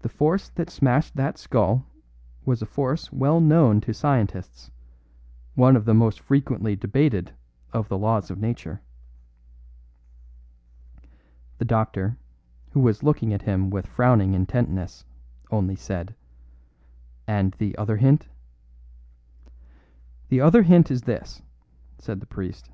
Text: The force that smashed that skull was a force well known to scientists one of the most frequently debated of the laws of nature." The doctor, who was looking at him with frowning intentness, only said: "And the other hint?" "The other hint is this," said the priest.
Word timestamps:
The 0.00 0.10
force 0.10 0.50
that 0.50 0.68
smashed 0.68 1.16
that 1.16 1.38
skull 1.38 1.86
was 2.44 2.60
a 2.60 2.66
force 2.66 3.10
well 3.10 3.40
known 3.40 3.80
to 3.80 3.94
scientists 3.94 4.70
one 5.54 5.74
of 5.74 5.86
the 5.86 5.94
most 5.94 6.20
frequently 6.20 6.76
debated 6.76 7.32
of 7.72 7.88
the 7.88 7.96
laws 7.96 8.30
of 8.30 8.36
nature." 8.38 8.82
The 11.56 11.64
doctor, 11.64 12.18
who 12.72 12.80
was 12.80 13.02
looking 13.02 13.32
at 13.32 13.40
him 13.40 13.70
with 13.70 13.86
frowning 13.86 14.34
intentness, 14.34 15.06
only 15.50 15.76
said: 15.76 16.14
"And 17.26 17.52
the 17.54 17.74
other 17.78 17.96
hint?" 17.96 18.28
"The 20.28 20.42
other 20.42 20.62
hint 20.62 20.90
is 20.90 21.04
this," 21.04 21.40
said 21.96 22.20
the 22.20 22.26
priest. 22.26 22.68